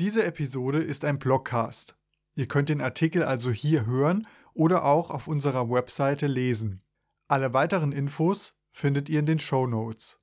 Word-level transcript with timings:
Diese 0.00 0.24
Episode 0.24 0.78
ist 0.78 1.04
ein 1.04 1.18
Blogcast. 1.18 1.94
Ihr 2.34 2.48
könnt 2.48 2.70
den 2.70 2.80
Artikel 2.80 3.22
also 3.22 3.50
hier 3.50 3.84
hören 3.84 4.26
oder 4.54 4.86
auch 4.86 5.10
auf 5.10 5.28
unserer 5.28 5.68
Webseite 5.68 6.26
lesen. 6.26 6.80
Alle 7.28 7.52
weiteren 7.52 7.92
Infos 7.92 8.54
findet 8.70 9.10
ihr 9.10 9.20
in 9.20 9.26
den 9.26 9.38
Show 9.38 9.66
Notes. 9.66 10.18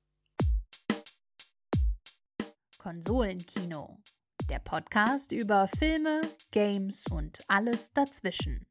Konsolenkino. 2.78 4.02
Der 4.50 4.58
Podcast 4.58 5.30
über 5.30 5.68
Filme, 5.68 6.22
Games 6.50 7.04
und 7.12 7.38
alles 7.46 7.92
dazwischen. 7.92 8.66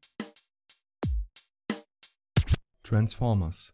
Transformers. 2.82 3.72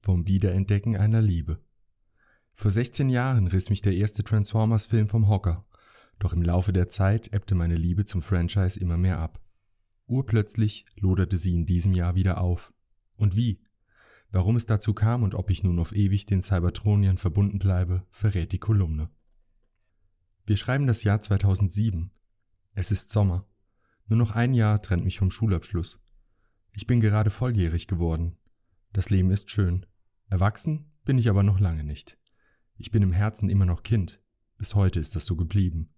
Vom 0.00 0.26
Wiederentdecken 0.26 0.96
einer 0.96 1.22
Liebe. 1.22 1.60
Vor 2.54 2.72
16 2.72 3.08
Jahren 3.08 3.46
riss 3.46 3.70
mich 3.70 3.82
der 3.82 3.92
erste 3.92 4.24
Transformers-Film 4.24 5.08
vom 5.08 5.28
Hocker. 5.28 5.65
Doch 6.18 6.32
im 6.32 6.42
Laufe 6.42 6.72
der 6.72 6.88
Zeit 6.88 7.32
ebbte 7.32 7.54
meine 7.54 7.76
Liebe 7.76 8.04
zum 8.04 8.22
Franchise 8.22 8.80
immer 8.80 8.96
mehr 8.96 9.18
ab. 9.18 9.40
Urplötzlich 10.06 10.84
loderte 10.96 11.36
sie 11.36 11.54
in 11.54 11.66
diesem 11.66 11.92
Jahr 11.92 12.14
wieder 12.14 12.40
auf. 12.40 12.72
Und 13.16 13.36
wie? 13.36 13.60
Warum 14.30 14.56
es 14.56 14.66
dazu 14.66 14.94
kam 14.94 15.22
und 15.22 15.34
ob 15.34 15.50
ich 15.50 15.62
nun 15.62 15.78
auf 15.78 15.94
ewig 15.94 16.26
den 16.26 16.42
Cybertroniern 16.42 17.18
verbunden 17.18 17.58
bleibe, 17.58 18.06
verrät 18.10 18.52
die 18.52 18.58
Kolumne. 18.58 19.10
Wir 20.44 20.56
schreiben 20.56 20.86
das 20.86 21.04
Jahr 21.04 21.20
2007. 21.20 22.10
Es 22.72 22.90
ist 22.92 23.10
Sommer. 23.10 23.46
Nur 24.06 24.18
noch 24.18 24.32
ein 24.32 24.54
Jahr 24.54 24.80
trennt 24.80 25.04
mich 25.04 25.18
vom 25.18 25.30
Schulabschluss. 25.30 26.00
Ich 26.72 26.86
bin 26.86 27.00
gerade 27.00 27.30
volljährig 27.30 27.86
geworden. 27.86 28.36
Das 28.92 29.10
Leben 29.10 29.30
ist 29.30 29.50
schön. 29.50 29.86
Erwachsen 30.28 30.92
bin 31.04 31.18
ich 31.18 31.28
aber 31.28 31.42
noch 31.42 31.58
lange 31.58 31.84
nicht. 31.84 32.18
Ich 32.76 32.90
bin 32.90 33.02
im 33.02 33.12
Herzen 33.12 33.48
immer 33.48 33.66
noch 33.66 33.82
Kind. 33.82 34.20
Bis 34.58 34.74
heute 34.74 35.00
ist 35.00 35.16
das 35.16 35.26
so 35.26 35.36
geblieben. 35.36 35.88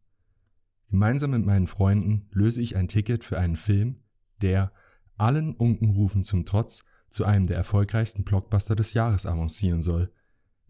Gemeinsam 0.91 1.33
mit 1.33 1.45
meinen 1.45 1.67
Freunden 1.67 2.29
löse 2.33 2.63
ich 2.63 2.77
ein 2.77 2.89
Ticket 2.89 3.25
für 3.25 3.39
einen 3.39 3.57
Film, 3.57 4.03
der, 4.41 4.73
allen 5.17 5.55
Unkenrufen 5.55 6.25
zum 6.25 6.47
Trotz, 6.47 6.83
zu 7.11 7.25
einem 7.25 7.47
der 7.47 7.57
erfolgreichsten 7.57 8.25
Blockbuster 8.25 8.77
des 8.77 8.95
Jahres 8.95 9.27
avancieren 9.27 9.83
soll. 9.83 10.13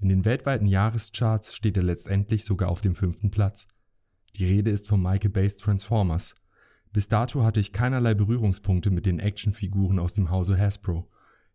In 0.01 0.09
den 0.09 0.25
weltweiten 0.25 0.67
Jahrescharts 0.67 1.55
steht 1.55 1.77
er 1.77 1.83
letztendlich 1.83 2.45
sogar 2.45 2.69
auf 2.69 2.81
dem 2.81 2.95
fünften 2.95 3.31
Platz. 3.31 3.67
Die 4.37 4.45
Rede 4.45 4.71
ist 4.71 4.87
von 4.87 5.03
Michael 5.03 5.31
Bays 5.31 5.57
Transformers. 5.57 6.35
Bis 6.93 7.09
dato 7.09 7.43
hatte 7.43 7.61
ich 7.61 7.73
keinerlei 7.73 8.15
Berührungspunkte 8.15 8.91
mit 8.91 9.07
den 9.07 9.19
Actionfiguren 9.19 9.99
aus 9.99 10.15
dem 10.15 10.31
Hause 10.31 10.57
Hasbro. 10.57 11.11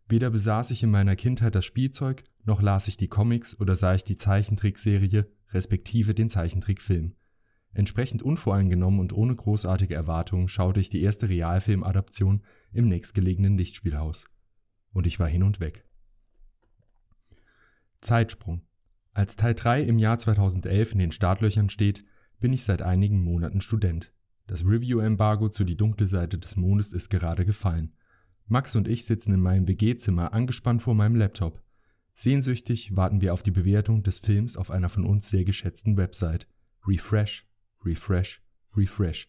Weder 0.06 0.30
besaß 0.30 0.70
ich 0.70 0.82
in 0.82 0.90
meiner 0.90 1.16
Kindheit 1.16 1.54
das 1.54 1.64
Spielzeug, 1.64 2.24
noch 2.44 2.60
las 2.60 2.88
ich 2.88 2.98
die 2.98 3.08
Comics 3.08 3.58
oder 3.58 3.74
sah 3.74 3.94
ich 3.94 4.04
die 4.04 4.16
Zeichentrickserie, 4.16 5.26
respektive 5.50 6.14
den 6.14 6.28
Zeichentrickfilm. 6.28 7.14
Entsprechend 7.74 8.22
unvoreingenommen 8.22 9.00
und 9.00 9.12
ohne 9.12 9.34
großartige 9.34 9.94
Erwartungen 9.94 10.48
schaute 10.48 10.80
ich 10.80 10.88
die 10.88 11.02
erste 11.02 11.28
Realfilmadaption 11.28 12.42
im 12.72 12.88
nächstgelegenen 12.88 13.58
Lichtspielhaus. 13.58 14.26
Und 14.92 15.06
ich 15.06 15.18
war 15.18 15.28
hin 15.28 15.42
und 15.42 15.58
weg. 15.58 15.84
Zeitsprung. 18.00 18.62
Als 19.12 19.36
Teil 19.36 19.54
3 19.54 19.82
im 19.82 19.98
Jahr 19.98 20.18
2011 20.18 20.92
in 20.92 20.98
den 21.00 21.12
Startlöchern 21.12 21.68
steht, 21.68 22.04
bin 22.38 22.52
ich 22.52 22.64
seit 22.64 22.82
einigen 22.82 23.22
Monaten 23.22 23.60
Student. 23.60 24.12
Das 24.46 24.64
Review-Embargo 24.64 25.48
zu 25.48 25.64
Die 25.64 25.76
dunkle 25.76 26.06
Seite 26.06 26.38
des 26.38 26.56
Mondes 26.56 26.92
ist 26.92 27.08
gerade 27.08 27.44
gefallen. 27.44 27.94
Max 28.46 28.76
und 28.76 28.88
ich 28.88 29.06
sitzen 29.06 29.32
in 29.32 29.40
meinem 29.40 29.66
WG-Zimmer 29.66 30.32
angespannt 30.32 30.82
vor 30.82 30.94
meinem 30.94 31.16
Laptop. 31.16 31.62
Sehnsüchtig 32.12 32.94
warten 32.94 33.20
wir 33.22 33.32
auf 33.32 33.42
die 33.42 33.50
Bewertung 33.50 34.02
des 34.02 34.18
Films 34.18 34.56
auf 34.56 34.70
einer 34.70 34.90
von 34.90 35.06
uns 35.06 35.30
sehr 35.30 35.44
geschätzten 35.44 35.96
Website. 35.96 36.46
Refresh, 36.86 37.46
refresh, 37.84 38.42
refresh. 38.76 39.26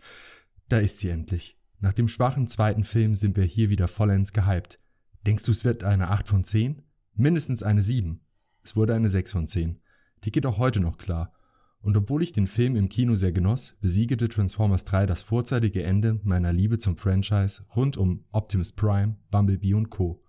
Da 0.70 0.78
ist 0.78 1.00
sie 1.00 1.10
endlich. 1.10 1.58
Nach 1.80 1.94
dem 1.94 2.08
schwachen 2.08 2.48
zweiten 2.48 2.84
Film 2.84 3.16
sind 3.16 3.38
wir 3.38 3.44
hier 3.44 3.70
wieder 3.70 3.88
vollends 3.88 4.34
gehypt. 4.34 4.80
Denkst 5.26 5.44
du, 5.44 5.52
es 5.52 5.66
wird 5.66 5.84
eine 5.84 6.10
8 6.10 6.28
von 6.28 6.44
10? 6.44 6.84
Mindestens 7.14 7.64
eine 7.64 7.82
7. 7.82 8.22
Es 8.64 8.76
wurde 8.76 8.96
eine 8.96 9.10
6 9.10 9.32
von 9.32 9.48
10. 9.48 9.80
Die 10.24 10.32
geht 10.32 10.46
auch 10.46 10.58
heute 10.58 10.80
noch 10.80 10.98
klar. 10.98 11.34
Und 11.82 11.96
obwohl 11.96 12.24
ich 12.24 12.32
den 12.32 12.48
Film 12.48 12.76
im 12.76 12.90
Kino 12.90 13.14
sehr 13.14 13.32
genoss, 13.32 13.76
besiegete 13.80 14.28
Transformers 14.28 14.86
3 14.86 15.06
das 15.06 15.22
vorzeitige 15.22 15.84
Ende 15.84 16.20
meiner 16.24 16.52
Liebe 16.52 16.80
zum 16.80 16.98
Franchise 16.98 17.64
rund 17.76 17.96
um 17.96 18.26
Optimus 18.32 18.72
Prime, 18.72 19.18
Bumblebee 19.30 19.76
und 19.76 19.92
Co. 19.92 20.24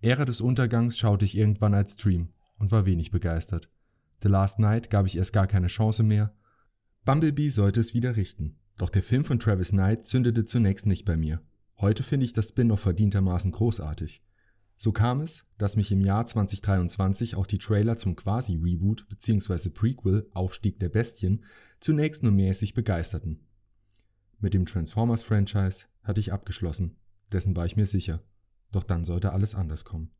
Ära 0.00 0.24
des 0.24 0.40
Untergangs 0.40 0.98
schaute 0.98 1.24
ich 1.24 1.36
irgendwann 1.36 1.74
als 1.74 1.94
Stream 1.94 2.30
und 2.58 2.72
war 2.72 2.84
wenig 2.84 3.12
begeistert. 3.12 3.70
The 4.22 4.28
Last 4.28 4.58
Night 4.58 4.90
gab 4.90 5.06
ich 5.06 5.16
erst 5.16 5.32
gar 5.32 5.46
keine 5.46 5.68
Chance 5.68 6.02
mehr. 6.02 6.34
Bumblebee 7.06 7.50
sollte 7.50 7.78
es 7.78 7.94
wieder 7.94 8.16
richten. 8.16 8.56
Doch 8.78 8.90
der 8.90 9.04
Film 9.04 9.24
von 9.24 9.38
Travis 9.38 9.70
Knight 9.70 10.06
zündete 10.06 10.44
zunächst 10.44 10.86
nicht 10.86 11.04
bei 11.04 11.16
mir. 11.16 11.40
Heute 11.78 12.02
finde 12.02 12.26
ich 12.26 12.32
das 12.32 12.48
Spin-off 12.48 12.80
verdientermaßen 12.80 13.52
großartig. 13.52 14.24
So 14.76 14.90
kam 14.90 15.20
es, 15.20 15.44
dass 15.56 15.76
mich 15.76 15.92
im 15.92 16.00
Jahr 16.00 16.26
2023 16.26 17.36
auch 17.36 17.46
die 17.46 17.58
Trailer 17.58 17.96
zum 17.96 18.16
Quasi-Reboot 18.16 19.08
bzw. 19.08 19.68
Prequel 19.68 20.28
Aufstieg 20.34 20.80
der 20.80 20.88
Bestien 20.88 21.44
zunächst 21.78 22.24
nur 22.24 22.32
mäßig 22.32 22.74
begeisterten. 22.74 23.46
Mit 24.40 24.52
dem 24.52 24.66
Transformers-Franchise 24.66 25.86
hatte 26.02 26.18
ich 26.18 26.32
abgeschlossen, 26.32 26.96
dessen 27.30 27.54
war 27.54 27.66
ich 27.66 27.76
mir 27.76 27.86
sicher. 27.86 28.20
Doch 28.72 28.82
dann 28.82 29.04
sollte 29.04 29.32
alles 29.32 29.54
anders 29.54 29.84
kommen. 29.84 30.10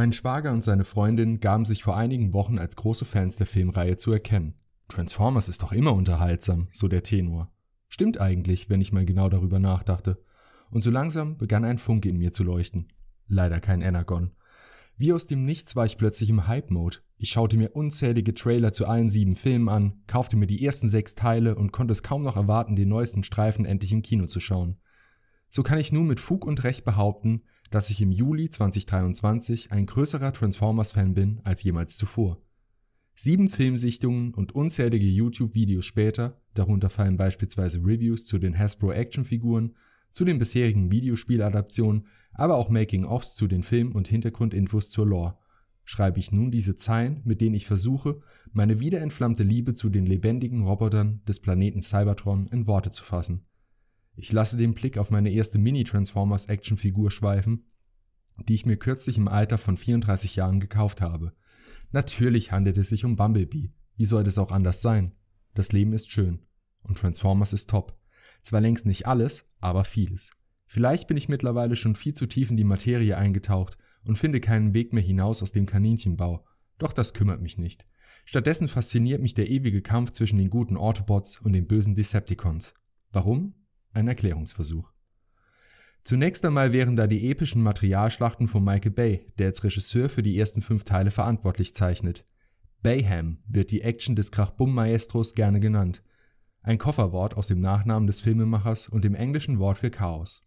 Mein 0.00 0.14
Schwager 0.14 0.52
und 0.52 0.64
seine 0.64 0.86
Freundin 0.86 1.40
gaben 1.40 1.66
sich 1.66 1.82
vor 1.82 1.94
einigen 1.94 2.32
Wochen 2.32 2.58
als 2.58 2.74
große 2.74 3.04
Fans 3.04 3.36
der 3.36 3.46
Filmreihe 3.46 3.98
zu 3.98 4.10
erkennen. 4.10 4.54
Transformers 4.88 5.50
ist 5.50 5.62
doch 5.62 5.72
immer 5.72 5.92
unterhaltsam, 5.92 6.68
so 6.72 6.88
der 6.88 7.02
Tenor. 7.02 7.52
Stimmt 7.90 8.18
eigentlich, 8.18 8.70
wenn 8.70 8.80
ich 8.80 8.94
mal 8.94 9.04
genau 9.04 9.28
darüber 9.28 9.58
nachdachte. 9.58 10.24
Und 10.70 10.80
so 10.80 10.90
langsam 10.90 11.36
begann 11.36 11.66
ein 11.66 11.76
Funke 11.76 12.08
in 12.08 12.16
mir 12.16 12.32
zu 12.32 12.44
leuchten. 12.44 12.88
Leider 13.28 13.60
kein 13.60 13.82
Energon. 13.82 14.30
Wie 14.96 15.12
aus 15.12 15.26
dem 15.26 15.44
Nichts 15.44 15.76
war 15.76 15.84
ich 15.84 15.98
plötzlich 15.98 16.30
im 16.30 16.46
Hype-Mode. 16.46 17.00
Ich 17.18 17.28
schaute 17.28 17.58
mir 17.58 17.76
unzählige 17.76 18.32
Trailer 18.32 18.72
zu 18.72 18.86
allen 18.86 19.10
sieben 19.10 19.34
Filmen 19.34 19.68
an, 19.68 20.02
kaufte 20.06 20.38
mir 20.38 20.46
die 20.46 20.64
ersten 20.64 20.88
sechs 20.88 21.14
Teile 21.14 21.56
und 21.56 21.72
konnte 21.72 21.92
es 21.92 22.02
kaum 22.02 22.22
noch 22.22 22.36
erwarten, 22.36 22.74
den 22.74 22.88
neuesten 22.88 23.22
Streifen 23.22 23.66
endlich 23.66 23.92
im 23.92 24.00
Kino 24.00 24.24
zu 24.24 24.40
schauen. 24.40 24.78
So 25.50 25.62
kann 25.62 25.76
ich 25.76 25.92
nun 25.92 26.06
mit 26.06 26.20
Fug 26.20 26.46
und 26.46 26.64
Recht 26.64 26.86
behaupten, 26.86 27.42
dass 27.70 27.90
ich 27.90 28.00
im 28.00 28.10
Juli 28.10 28.50
2023 28.50 29.72
ein 29.72 29.86
größerer 29.86 30.32
Transformers-Fan 30.32 31.14
bin 31.14 31.40
als 31.44 31.62
jemals 31.62 31.96
zuvor. 31.96 32.42
Sieben 33.14 33.48
Filmsichtungen 33.48 34.34
und 34.34 34.54
unzählige 34.54 35.06
YouTube-Videos 35.06 35.84
später, 35.84 36.40
darunter 36.54 36.90
fallen 36.90 37.16
beispielsweise 37.16 37.78
Reviews 37.78 38.26
zu 38.26 38.38
den 38.38 38.58
Hasbro 38.58 38.92
Actionfiguren, 38.92 39.74
zu 40.12 40.24
den 40.24 40.38
bisherigen 40.38 40.90
Videospieladaptionen, 40.90 42.06
aber 42.32 42.56
auch 42.56 42.68
Making-ofs 42.68 43.34
zu 43.34 43.46
den 43.46 43.62
Film- 43.62 43.92
und 43.92 44.08
Hintergrundinfos 44.08 44.90
zur 44.90 45.06
Lore, 45.06 45.38
schreibe 45.84 46.18
ich 46.18 46.32
nun 46.32 46.50
diese 46.50 46.76
Zeilen, 46.76 47.20
mit 47.24 47.40
denen 47.40 47.54
ich 47.54 47.66
versuche, 47.66 48.20
meine 48.52 48.80
wiederentflammte 48.80 49.42
Liebe 49.42 49.74
zu 49.74 49.88
den 49.88 50.06
lebendigen 50.06 50.62
Robotern 50.62 51.22
des 51.26 51.40
Planeten 51.40 51.82
Cybertron 51.82 52.46
in 52.48 52.66
Worte 52.66 52.90
zu 52.90 53.04
fassen. 53.04 53.44
Ich 54.20 54.32
lasse 54.32 54.56
den 54.56 54.74
Blick 54.74 54.98
auf 54.98 55.10
meine 55.10 55.30
erste 55.30 55.58
Mini-Transformers-Actionfigur 55.58 57.10
schweifen, 57.10 57.64
die 58.48 58.54
ich 58.54 58.66
mir 58.66 58.76
kürzlich 58.76 59.16
im 59.16 59.28
Alter 59.28 59.58
von 59.58 59.76
34 59.76 60.36
Jahren 60.36 60.60
gekauft 60.60 61.00
habe– 61.00 61.32
Natürlich 61.92 62.52
handelt 62.52 62.78
es 62.78 62.88
sich 62.88 63.04
um 63.04 63.16
Bumblebee. 63.16 63.72
Wie 63.96 64.04
soll 64.04 64.26
es 64.26 64.38
auch 64.38 64.52
anders 64.52 64.80
sein? 64.80 65.12
Das 65.54 65.72
Leben 65.72 65.92
ist 65.92 66.10
schön. 66.10 66.40
Und 66.82 66.98
Transformers 66.98 67.52
ist 67.52 67.68
top. 67.68 67.98
Zwar 68.42 68.60
längst 68.60 68.86
nicht 68.86 69.06
alles, 69.06 69.44
aber 69.58 69.84
vieles. 69.84 70.30
Vielleicht 70.66 71.08
bin 71.08 71.16
ich 71.16 71.28
mittlerweile 71.28 71.74
schon 71.74 71.96
viel 71.96 72.14
zu 72.14 72.26
tief 72.26 72.50
in 72.50 72.56
die 72.56 72.64
Materie 72.64 73.16
eingetaucht 73.16 73.76
und 74.06 74.16
finde 74.16 74.40
keinen 74.40 74.72
Weg 74.72 74.92
mehr 74.92 75.02
hinaus 75.02 75.42
aus 75.42 75.50
dem 75.50 75.66
Kaninchenbau. 75.66 76.46
Doch 76.78 76.92
das 76.92 77.12
kümmert 77.12 77.42
mich 77.42 77.58
nicht. 77.58 77.86
Stattdessen 78.24 78.68
fasziniert 78.68 79.20
mich 79.20 79.34
der 79.34 79.50
ewige 79.50 79.82
Kampf 79.82 80.12
zwischen 80.12 80.38
den 80.38 80.48
guten 80.48 80.76
Autobots 80.76 81.40
und 81.40 81.52
den 81.52 81.66
bösen 81.66 81.96
Decepticons. 81.96 82.72
Warum? 83.10 83.54
Ein 83.92 84.08
Erklärungsversuch. 84.08 84.92
Zunächst 86.04 86.44
einmal 86.44 86.72
wären 86.72 86.96
da 86.96 87.06
die 87.06 87.30
epischen 87.30 87.62
Materialschlachten 87.62 88.48
von 88.48 88.64
Michael 88.64 88.92
Bay, 88.92 89.26
der 89.38 89.48
als 89.48 89.62
Regisseur 89.62 90.08
für 90.08 90.22
die 90.22 90.38
ersten 90.38 90.62
fünf 90.62 90.84
Teile 90.84 91.10
verantwortlich 91.10 91.74
zeichnet. 91.74 92.24
Bayham 92.82 93.38
wird 93.46 93.70
die 93.70 93.82
Action 93.82 94.16
des 94.16 94.30
Krach-Bumm-Maestros 94.30 95.34
gerne 95.34 95.60
genannt. 95.60 96.02
Ein 96.62 96.78
Kofferwort 96.78 97.36
aus 97.36 97.46
dem 97.46 97.58
Nachnamen 97.58 98.06
des 98.06 98.20
Filmemachers 98.20 98.88
und 98.88 99.04
dem 99.04 99.14
englischen 99.14 99.58
Wort 99.58 99.78
für 99.78 99.90
Chaos. 99.90 100.42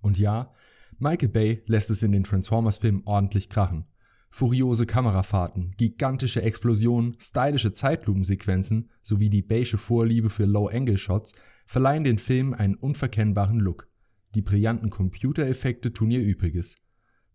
Und 0.00 0.18
ja, 0.18 0.52
Michael 0.98 1.28
Bay 1.28 1.62
lässt 1.66 1.90
es 1.90 2.02
in 2.02 2.12
den 2.12 2.24
Transformers-Filmen 2.24 3.02
ordentlich 3.04 3.48
krachen. 3.48 3.86
Furiose 4.30 4.86
Kamerafahrten, 4.86 5.74
gigantische 5.76 6.42
Explosionen, 6.42 7.16
stylische 7.20 7.72
Zeitlupensequenzen 7.72 8.90
sowie 9.02 9.28
die 9.28 9.42
beige 9.42 9.76
Vorliebe 9.76 10.30
für 10.30 10.46
Low-Angle-Shots 10.46 11.32
verleihen 11.70 12.02
den 12.02 12.18
Film 12.18 12.52
einen 12.52 12.74
unverkennbaren 12.74 13.60
Look. 13.60 13.88
Die 14.34 14.42
brillanten 14.42 14.90
Computereffekte 14.90 15.92
tun 15.92 16.10
ihr 16.10 16.20
Übriges. 16.20 16.74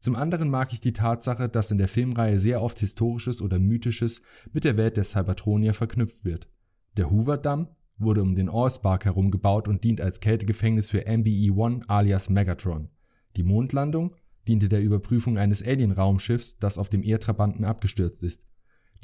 Zum 0.02 0.18
anderen 0.18 0.50
mag 0.50 0.74
ich 0.74 0.82
die 0.82 0.92
Tatsache, 0.92 1.48
dass 1.48 1.72
in 1.72 1.78
der 1.78 1.88
Filmreihe 1.88 2.38
sehr 2.38 2.62
oft 2.62 2.80
Historisches 2.80 3.42
oder 3.42 3.60
Mythisches 3.60 4.22
mit 4.52 4.66
der 4.66 4.76
Welt 4.76 4.98
der 4.98 5.06
Cybertronier 5.06 5.74
verknüpft 5.74 6.26
wird. 6.26 6.50
Der 6.98 7.10
Hoover-Damm 7.12 7.70
wurde 7.98 8.22
um 8.22 8.36
den 8.36 8.50
Allspark 8.50 9.06
herum 9.06 9.32
gebaut 9.32 9.70
und 9.70 9.86
dient 9.86 10.02
als 10.02 10.20
Kältegefängnis 10.20 10.90
für 10.90 11.08
MBE-1 11.08 11.88
alias 11.88 12.30
Megatron. 12.30 12.90
Die 13.38 13.44
Mondlandung 13.44 14.18
diente 14.50 14.68
der 14.68 14.82
Überprüfung 14.82 15.38
eines 15.38 15.66
Alien-Raumschiffs, 15.66 16.60
das 16.60 16.78
auf 16.78 16.90
dem 16.90 17.04
Erdtrabanten 17.04 17.64
abgestürzt 17.64 18.22
ist. 18.22 18.46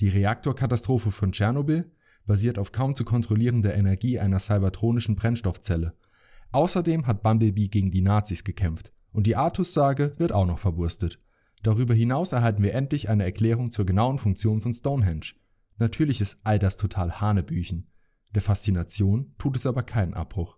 Die 0.02 0.10
Reaktorkatastrophe 0.10 1.10
von 1.10 1.32
Tschernobyl 1.32 1.90
basiert 2.26 2.60
auf 2.60 2.72
kaum 2.72 2.96
zu 2.96 3.04
kontrollierender 3.06 3.74
Energie 3.74 4.20
einer 4.20 4.40
cybertronischen 4.40 5.16
Brennstoffzelle. 5.16 5.94
Außerdem 6.52 7.08
hat 7.08 7.24
Bumblebee 7.24 7.68
gegen 7.68 7.92
die 7.92 8.02
Nazis 8.02 8.44
gekämpft. 8.44 8.92
Und 9.12 9.28
die 9.28 9.36
Artus-Sage 9.36 10.16
wird 10.18 10.32
auch 10.32 10.46
noch 10.46 10.60
verwurstet. 10.60 11.20
Darüber 11.64 11.94
hinaus 11.94 12.32
erhalten 12.32 12.64
wir 12.64 12.74
endlich 12.74 13.10
eine 13.10 13.24
Erklärung 13.24 13.72
zur 13.72 13.86
genauen 13.86 14.18
Funktion 14.18 14.62
von 14.62 14.74
Stonehenge. 14.74 15.34
Natürlich 15.78 16.22
ist 16.22 16.40
all 16.44 16.60
das 16.60 16.78
total 16.78 17.20
Hanebüchen. 17.20 17.88
Der 18.34 18.42
Faszination 18.42 19.34
tut 19.38 19.56
es 19.56 19.66
aber 19.66 19.84
keinen 19.84 20.14
Abbruch. 20.14 20.58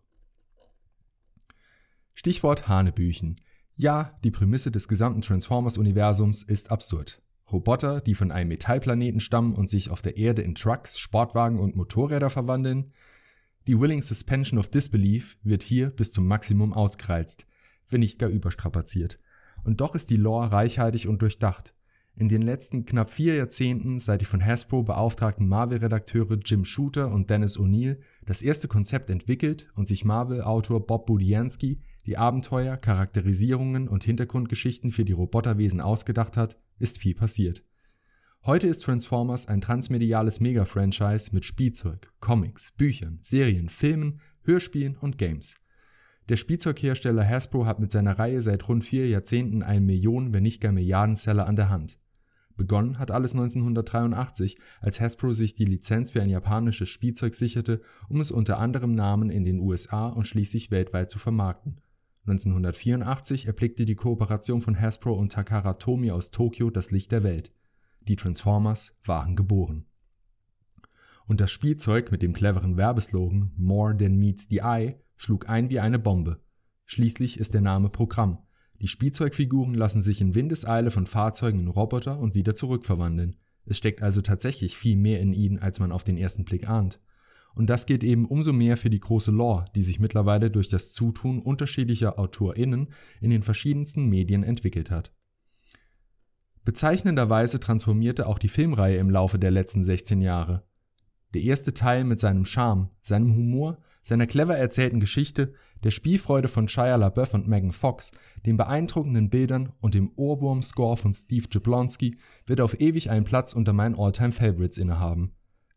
Stichwort 2.14 2.68
Hanebüchen. 2.68 3.36
Ja, 3.76 4.20
die 4.24 4.32
Prämisse 4.32 4.70
des 4.70 4.88
gesamten 4.88 5.22
Transformers-Universums 5.22 6.44
ist 6.44 6.70
absurd. 6.72 7.23
Roboter, 7.52 8.02
die 8.02 8.16
von 8.16 8.32
einem 8.32 8.50
Metallplaneten 8.50 9.20
stammen 9.20 9.54
und 9.54 9.70
sich 9.70 9.90
auf 9.90 10.02
der 10.02 10.18
Erde 10.18 10.42
in 10.42 10.56
Trucks, 10.56 10.98
Sportwagen 10.98 11.60
und 11.60 11.76
Motorräder 11.76 12.30
verwandeln. 12.30 12.92
Die 13.68 13.80
Willing 13.80 14.02
Suspension 14.02 14.60
of 14.60 14.70
Disbelief 14.70 15.38
wird 15.44 15.64
hier 15.64 15.90
bis 15.90 16.12
zum 16.12 16.28
Maximum 16.28 16.74
ausgereizt, 16.74 17.46
wenn 17.90 18.02
nicht 18.02 18.20
gar 18.20 18.30
überstrapaziert. 18.30 19.20
Und 19.64 19.82
doch 19.82 19.96
ist 19.96 20.10
die 20.10 20.18
Lore 20.18 20.52
reichhaltig 20.52 21.08
und 21.08 21.22
durchdacht. 21.22 21.74
In 22.16 22.30
den 22.30 22.44
letzten 22.44 22.86
knapp 22.86 23.10
vier 23.10 23.36
Jahrzehnten 23.36 24.00
seit 24.00 24.22
die 24.22 24.26
von 24.26 24.44
Hasbro 24.44 24.84
beauftragten 24.84 25.48
Marvel-Redakteure 25.48 26.38
Jim 26.46 26.64
Shooter 26.64 27.12
und 27.12 27.30
Dennis 27.32 27.58
O'Neill 27.58 27.98
das 28.26 28.44
erste 28.44 28.68
Konzept 28.68 29.10
entwickelt 29.10 29.72
und 29.76 29.88
sich 29.88 30.06
Marvel-Autor 30.06 30.86
Bob 30.86 31.08
Budiansky 31.08 31.82
die 32.06 32.18
Abenteuer, 32.18 32.78
Charakterisierungen 32.78 33.88
und 33.88 34.04
Hintergrundgeschichten 34.04 34.92
für 34.92 35.06
die 35.06 35.14
Roboterwesen 35.14 35.82
ausgedacht 35.82 36.38
hat, 36.38 36.58
ist 36.84 36.98
viel 37.00 37.16
passiert. 37.16 37.64
Heute 38.46 38.68
ist 38.68 38.84
Transformers 38.84 39.48
ein 39.48 39.62
transmediales 39.62 40.42
Mega-Franchise 40.42 41.30
mit 41.32 41.46
Spielzeug, 41.46 42.12
Comics, 42.20 42.74
Büchern, 42.76 43.20
Serien, 43.22 43.70
Filmen, 43.70 44.20
Hörspielen 44.44 44.98
und 44.98 45.18
Games. 45.18 45.56
Der 46.28 46.36
Spielzeughersteller 46.36 47.26
Hasbro 47.26 47.66
hat 47.66 47.80
mit 47.80 47.94
seiner 47.94 48.20
Reihe 48.20 48.42
seit 48.42 48.68
rund 48.68 48.84
vier 48.84 49.08
Jahrzehnten 49.08 49.64
einen 49.64 49.86
Millionen, 49.86 50.34
wenn 50.34 50.44
nicht 50.44 50.60
gar 50.60 50.74
Milliardenseller 50.74 51.48
an 51.48 51.56
der 51.56 51.70
Hand. 51.70 52.00
Begonnen 52.58 53.00
hat 53.00 53.12
alles 53.12 53.32
1983, 53.32 54.58
als 54.82 55.00
Hasbro 55.00 55.32
sich 55.32 55.56
die 55.56 55.66
Lizenz 55.66 56.12
für 56.12 56.22
ein 56.22 56.30
japanisches 56.30 56.90
Spielzeug 56.90 57.34
sicherte, 57.34 57.82
um 58.10 58.20
es 58.20 58.30
unter 58.30 58.60
anderem 58.60 58.92
Namen 58.92 59.30
in 59.30 59.46
den 59.46 59.60
USA 59.62 60.08
und 60.08 60.28
schließlich 60.28 60.70
weltweit 60.70 61.10
zu 61.10 61.18
vermarkten. 61.18 61.80
1984 62.26 63.48
erblickte 63.48 63.86
die 63.86 63.96
Kooperation 63.96 64.62
von 64.62 64.80
Hasbro 64.80 65.14
und 65.14 65.34
Takara 65.34 65.74
Tomy 65.74 66.12
aus 66.12 66.32
Tokio 66.32 66.70
das 66.70 66.92
Licht 66.92 67.12
der 67.12 67.24
Welt. 67.24 67.52
Die 68.08 68.16
Transformers 68.16 68.96
waren 69.04 69.36
geboren. 69.36 69.86
Und 71.26 71.42
das 71.42 71.52
Spielzeug 71.52 72.12
mit 72.12 72.22
dem 72.22 72.34
cleveren 72.34 72.78
Werbeslogan 72.78 73.52
More 73.58 73.96
Than 73.98 74.18
Meets 74.18 74.48
the 74.50 74.60
Eye 74.60 74.96
schlug 75.18 75.50
ein 75.50 75.70
wie 75.70 75.80
eine 75.80 76.00
Bombe. 76.00 76.42
Schließlich 76.86 77.40
ist 77.40 77.54
der 77.54 77.62
Name 77.62 77.90
Programm. 77.90 78.40
Die 78.82 78.88
Spielzeugfiguren 78.88 79.74
lassen 79.74 80.02
sich 80.02 80.22
in 80.22 80.36
Windeseile 80.36 80.92
von 80.92 81.08
Fahrzeugen 81.08 81.60
in 81.60 81.68
Roboter 81.68 82.20
und 82.20 82.36
wieder 82.36 82.56
zurückverwandeln. 82.56 83.38
Es 83.66 83.78
steckt 83.78 84.02
also 84.02 84.22
tatsächlich 84.22 84.78
viel 84.78 84.98
mehr 84.98 85.20
in 85.22 85.34
ihnen, 85.34 85.60
als 85.60 85.80
man 85.80 85.92
auf 85.92 86.04
den 86.04 86.18
ersten 86.18 86.44
Blick 86.44 86.70
ahnt. 86.70 87.00
Und 87.56 87.70
das 87.70 87.86
gilt 87.86 88.04
eben 88.04 88.26
umso 88.26 88.52
mehr 88.52 88.78
für 88.78 88.90
die 88.90 89.00
große 89.00 89.32
Lore, 89.32 89.66
die 89.76 89.84
sich 89.84 90.00
mittlerweile 90.00 90.50
durch 90.50 90.70
das 90.70 90.92
Zutun 90.94 91.40
unterschiedlicher 91.40 92.18
AutorInnen 92.18 92.88
in 93.22 93.30
den 93.30 93.44
verschiedensten 93.44 94.10
Medien 94.10 94.44
entwickelt 94.44 94.90
hat. 94.90 95.14
Bezeichnenderweise 96.66 97.60
transformierte 97.60 98.28
auch 98.28 98.40
die 98.40 98.48
Filmreihe 98.48 98.98
im 98.98 99.10
Laufe 99.10 99.38
der 99.38 99.52
letzten 99.52 99.84
16 99.84 100.22
Jahre. 100.22 100.64
Der 101.34 101.42
erste 101.42 101.74
Teil 101.74 102.04
mit 102.06 102.20
seinem 102.20 102.46
Charme, 102.46 102.90
seinem 103.02 103.36
Humor, 103.36 103.80
seiner 104.02 104.28
clever 104.28 104.56
erzählten 104.56 105.00
Geschichte, 105.00 105.54
der 105.84 105.92
Spielfreude 105.92 106.48
von 106.48 106.68
Shia 106.68 106.96
LaBeouf 106.96 107.34
und 107.34 107.48
Megan 107.48 107.74
Fox, 107.74 108.12
den 108.46 108.56
beeindruckenden 108.56 109.30
Bildern 109.30 109.74
und 109.80 109.96
dem 109.96 110.12
Ohrwurm-Score 110.16 110.96
von 110.96 111.14
Steve 111.14 111.48
Jablonski 111.52 112.18
wird 112.46 112.62
auf 112.62 112.80
ewig 112.80 113.10
einen 113.10 113.26
Platz 113.26 113.54
unter 113.54 113.74
meinen 113.74 113.96
All-Time-Favorites 113.98 114.78
innehaben. 114.78 115.34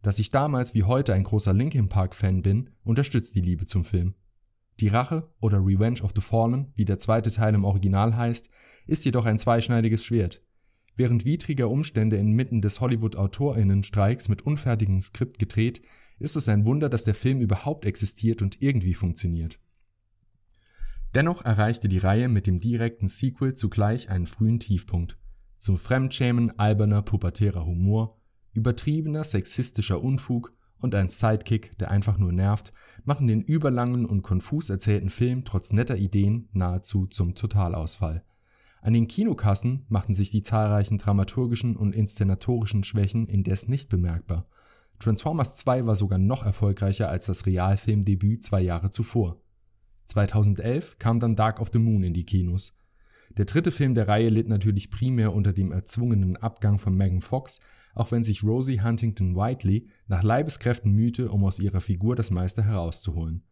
Dass 0.07 0.21
ich 0.21 0.31
damals 0.31 0.73
wie 0.73 0.85
heute 0.85 1.15
ein 1.15 1.25
großer 1.25 1.53
Linkin 1.53 1.89
Park-Fan 1.89 2.41
bin, 2.41 2.71
unterstützt 2.85 3.35
die 3.35 3.41
Liebe 3.41 3.67
zum 3.67 3.85
Film. 3.85 4.15
Die 4.79 4.87
Rache 4.87 5.29
oder 5.41 5.59
Revenge 5.59 6.01
of 6.01 6.13
the 6.15 6.21
Fallen, 6.21 6.71
wie 6.77 6.85
der 6.85 7.01
zweite 7.01 7.33
Teil 7.33 7.57
im 7.57 7.65
Original 7.65 8.17
heißt, 8.17 8.49
ist 8.87 9.05
jedoch 9.05 9.25
ein 9.25 9.41
zweischneidiges 9.41 10.05
Schwert. 10.05 10.45
Während 10.95 11.25
widriger 11.25 11.69
Umstände 11.69 12.19
inmitten 12.19 12.63
des 12.63 12.81
Hollywood-AutorInnen-Streiks 12.81 14.29
mit 14.29 14.43
unfertigem 14.43 15.01
Skript 15.01 15.41
gedreht, 15.41 15.83
ist 16.21 16.37
es 16.37 16.49
ein 16.49 16.65
Wunder, 16.65 16.89
dass 16.89 17.03
der 17.03 17.17
Film 17.17 17.41
überhaupt 17.41 17.85
existiert 17.85 18.43
und 18.43 18.63
irgendwie 18.63 18.95
funktioniert. 18.95 19.59
Dennoch 21.17 21.45
erreichte 21.45 21.89
die 21.89 21.99
Reihe 21.99 22.29
mit 22.29 22.47
dem 22.47 22.61
direkten 22.61 23.09
Sequel 23.09 23.55
zugleich 23.55 24.09
einen 24.09 24.29
frühen 24.29 24.61
Tiefpunkt. 24.61 25.19
Zum 25.59 25.77
Fremdschämen 25.77 26.57
alberner 26.61 27.03
pubertärer 27.03 27.67
Humor 27.67 28.16
Übertriebener 28.57 29.23
sexistischer 29.23 30.03
Unfug 30.03 30.53
und 30.79 30.95
ein 30.95 31.09
Sidekick, 31.09 31.77
der 31.79 31.91
einfach 31.91 32.19
nur 32.19 32.33
nervt, 32.33 32.73
machen 33.05 33.29
den 33.29 33.43
überlangen 33.43 34.05
und 34.05 34.23
konfus 34.23 34.71
erzählten 34.71 35.11
Film 35.11 35.45
trotz 35.45 35.73
netter 35.73 35.97
Ideen 35.97 36.49
nahezu 36.53 37.07
zum 37.07 37.35
Totalausfall. 37.35 38.25
An 38.83 38.93
den 38.93 39.09
Kinokassen 39.09 39.85
machten 39.89 40.15
sich 40.15 40.31
die 40.31 40.43
zahlreichen 40.43 40.99
dramaturgischen 40.99 41.77
und 41.77 41.95
inszenatorischen 41.95 42.85
Schwächen 42.85 43.27
indes 43.27 43.69
nicht 43.69 43.89
bemerkbar. 43.89 44.49
Transformers 44.99 45.57
2 45.57 45.87
war 45.87 45.97
sogar 45.97 46.19
noch 46.19 46.45
erfolgreicher 46.45 47.11
als 47.11 47.27
das 47.27 47.47
Realfilmdebüt 47.47 48.45
zwei 48.45 48.61
Jahre 48.61 48.91
zuvor. 48.91 49.43
2011 50.07 50.99
kam 50.99 51.21
dann 51.21 51.37
Dark 51.37 51.61
of 51.61 51.71
the 51.73 51.79
Moon 51.79 52.03
in 52.05 52.15
die 52.15 52.25
Kinos. 52.25 52.75
Der 53.37 53.45
dritte 53.45 53.73
Film 53.73 53.95
der 53.95 54.09
Reihe 54.09 54.29
litt 54.29 54.49
natürlich 54.49 54.91
primär 54.91 55.35
unter 55.35 55.53
dem 55.53 55.73
erzwungenen 55.73 56.37
Abgang 56.37 56.79
von 56.79 56.97
Megan 56.97 57.21
Fox, 57.21 57.61
auch 57.97 58.13
wenn 58.13 58.23
sich 58.23 58.45
Rosie 58.45 58.83
Huntington 58.83 59.35
Whiteley 59.35 59.89
nach 60.07 60.23
Leibeskräften 60.23 60.93
mühte, 60.93 61.31
um 61.31 61.45
aus 61.45 61.59
ihrer 61.59 61.81
Figur 61.81 62.15
das 62.15 62.31
meiste 62.31 62.63
herauszuholen. 62.63 63.43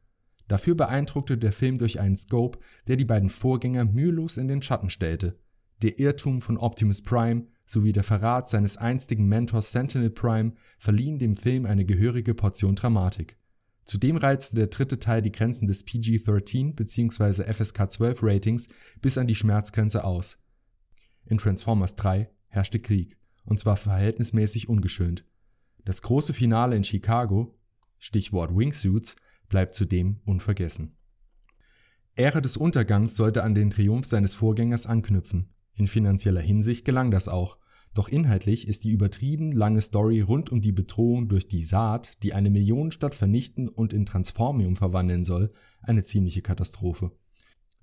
Dafür 0.47 0.75
beeindruckte 0.75 1.39
der 1.39 1.53
Film 1.53 1.79
durch 1.79 1.99
einen 1.99 2.17
Scope, 2.17 2.59
der 2.87 2.97
die 2.97 3.07
beiden 3.07 3.31
Vorgänger 3.31 3.87
mühelos 3.87 4.37
in 4.37 4.47
den 4.47 4.61
Schatten 4.61 4.91
stellte. 4.91 5.41
Der 5.83 5.99
Irrtum 5.99 6.43
von 6.43 6.59
Optimus 6.59 7.01
Prime 7.01 7.47
sowie 7.65 7.93
der 7.93 8.05
Verrat 8.05 8.51
seines 8.51 8.77
einstigen 8.77 9.27
Mentors 9.27 9.73
Sentinel 9.73 10.11
Prime 10.11 10.53
verliehen 10.79 11.19
dem 11.19 11.35
Film 11.35 11.65
eine 11.65 11.87
gehörige 11.87 12.35
Portion 12.35 12.75
Dramatik. 12.75 13.39
Zudem 13.87 14.19
reizte 14.19 14.57
der 14.57 14.67
dritte 14.67 14.99
Teil 14.99 15.23
die 15.23 15.33
Grenzen 15.33 15.67
des 15.67 15.85
PG-13 15.85 16.75
bzw. 16.75 17.51
FSK 17.51 17.91
12 17.91 18.19
Ratings 18.23 18.69
bis 19.01 19.17
an 19.17 19.27
die 19.27 19.35
Schmerzgrenze 19.35 20.05
aus. 20.05 20.39
In 21.25 21.39
Transformers 21.39 21.97
3 21.97 22.29
herrschte 22.49 22.79
Krieg 22.79 23.17
und 23.45 23.61
zwar 23.61 23.77
verhältnismäßig 23.77 24.69
ungeschönt. 24.69 25.25
Das 25.85 26.03
große 26.03 26.33
Finale 26.33 26.77
in 26.77 26.85
Chicago, 26.85 27.55
Stichwort 27.99 28.57
Wingsuits, 28.57 29.17
bleibt 29.49 29.75
zudem 29.75 30.21
unvergessen. 30.25 30.97
Ära 32.17 32.41
des 32.41 32.57
Untergangs 32.57 33.17
sollte 33.17 33.43
an 33.43 33.55
den 33.55 33.71
Triumph 33.71 34.07
seines 34.07 34.35
Vorgängers 34.35 34.87
anknüpfen. 34.87 35.51
In 35.75 35.89
finanzieller 35.89 36.41
Hinsicht 36.41 36.85
gelang 36.85 37.11
das 37.11 37.29
auch, 37.29 37.59
doch 37.93 38.09
inhaltlich 38.09 38.67
ist 38.67 38.85
die 38.85 38.91
übertrieben 38.91 39.53
lange 39.53 39.81
Story 39.81 40.21
rund 40.21 40.51
um 40.51 40.61
die 40.61 40.73
Bedrohung 40.73 41.29
durch 41.29 41.47
die 41.47 41.63
Saat, 41.63 42.23
die 42.23 42.33
eine 42.33 42.51
Millionenstadt 42.51 43.15
vernichten 43.15 43.69
und 43.69 43.93
in 43.93 44.07
Transformium 44.07 44.77
verwandeln 44.77 45.25
soll, 45.25 45.53
eine 45.83 46.03
ziemliche 46.03 46.43
Katastrophe. 46.43 47.13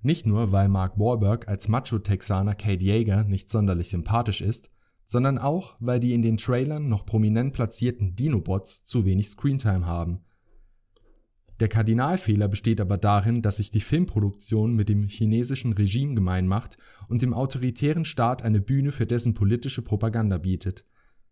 Nicht 0.02 0.26
nur, 0.26 0.50
weil 0.50 0.68
Mark 0.68 0.98
Wahlberg 0.98 1.48
als 1.48 1.68
Macho-Texaner 1.68 2.54
Kate 2.54 2.84
Yeager 2.84 3.24
nicht 3.24 3.48
sonderlich 3.48 3.88
sympathisch 3.88 4.40
ist, 4.40 4.70
sondern 5.04 5.38
auch, 5.38 5.76
weil 5.80 6.00
die 6.00 6.14
in 6.14 6.22
den 6.22 6.36
Trailern 6.36 6.88
noch 6.88 7.04
prominent 7.04 7.52
platzierten 7.52 8.16
Dinobots 8.16 8.84
zu 8.84 9.04
wenig 9.04 9.28
Screentime 9.28 9.86
haben. 9.86 10.20
Der 11.60 11.68
Kardinalfehler 11.68 12.48
besteht 12.48 12.80
aber 12.80 12.98
darin, 12.98 13.40
dass 13.40 13.58
sich 13.58 13.70
die 13.70 13.80
Filmproduktion 13.80 14.74
mit 14.74 14.88
dem 14.88 15.06
chinesischen 15.06 15.72
Regime 15.74 16.14
gemein 16.14 16.48
macht 16.48 16.76
und 17.08 17.22
dem 17.22 17.34
autoritären 17.34 18.04
Staat 18.04 18.42
eine 18.42 18.60
Bühne 18.60 18.90
für 18.90 19.06
dessen 19.06 19.34
politische 19.34 19.82
Propaganda 19.82 20.38
bietet. 20.38 20.84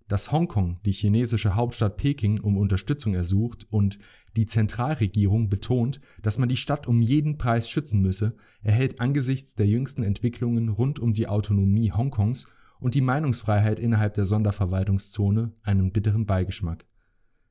Dass 0.07 0.31
Hongkong 0.31 0.79
die 0.85 0.93
chinesische 0.93 1.57
Hauptstadt 1.57 1.97
Peking 1.97 2.39
um 2.39 2.57
Unterstützung 2.59 3.15
ersucht 3.15 3.67
und 3.71 3.99
die 4.37 4.47
Zentralregierung 4.47 5.49
betont, 5.49 6.01
dass 6.23 6.39
man 6.39 6.49
die 6.49 6.57
Stadt 6.57 6.87
um 6.87 7.01
jeden 7.01 7.37
Preis 7.37 7.69
schützen 7.69 8.01
müsse, 8.01 8.37
erhält 8.63 9.01
angesichts 9.01 9.55
der 9.55 9.67
jüngsten 9.67 10.03
Entwicklungen 10.03 10.69
rund 10.69 11.01
um 11.01 11.13
die 11.13 11.27
Autonomie 11.27 11.91
Hongkongs 11.91 12.47
und 12.81 12.95
die 12.95 13.01
Meinungsfreiheit 13.01 13.79
innerhalb 13.79 14.15
der 14.15 14.25
Sonderverwaltungszone 14.25 15.53
einen 15.63 15.93
bitteren 15.93 16.27
Beigeschmack. 16.27 16.87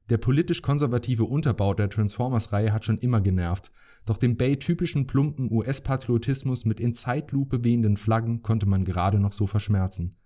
Der 0.09 0.17
politisch 0.17 0.63
konservative 0.63 1.25
Unterbau 1.25 1.75
der 1.75 1.89
Transformers-Reihe 1.89 2.74
hat 2.74 2.83
schon 2.83 2.98
immer 2.98 3.21
genervt, 3.21 3.71
doch 4.05 4.17
den 4.17 4.38
Bay-typischen 4.38 5.05
plumpen 5.05 5.51
US-Patriotismus 5.51 6.65
mit 6.65 6.79
in 6.79 6.95
Zeitlupe 6.95 7.63
wehenden 7.63 7.95
Flaggen 7.95 8.41
konnte 8.41 8.65
man 8.65 8.86
gerade 8.86 9.19
noch 9.19 9.33
so 9.33 9.45
verschmerzen. 9.45 10.17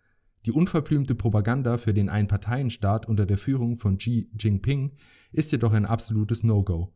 Die 0.46 0.52
unverblümte 0.52 1.16
Propaganda 1.16 1.78
für 1.78 1.94
den 1.94 2.10
Einparteienstaat 2.10 3.08
unter 3.08 3.26
der 3.26 3.38
Führung 3.38 3.76
von 3.76 3.98
Xi 3.98 4.30
Jinping 4.38 4.94
ist 5.32 5.52
jedoch 5.52 5.74
ein 5.74 5.86
absolutes 5.86 6.44
No-Go. 6.44 6.94